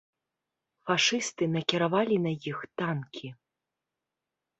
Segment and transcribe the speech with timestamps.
[0.85, 3.27] Фашысты накіравалі на іх танкі.